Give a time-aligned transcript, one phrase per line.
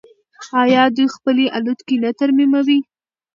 [0.61, 2.79] آیا دوی خپلې الوتکې نه ترمیموي؟